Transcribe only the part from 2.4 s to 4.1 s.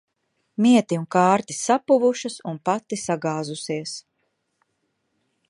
un pati sagāzusies.